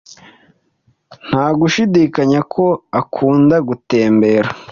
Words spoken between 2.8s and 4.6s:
akunda gutembera.